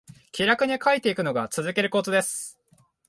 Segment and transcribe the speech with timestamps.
[0.31, 2.59] 気楽に書いていくのが続けるコツです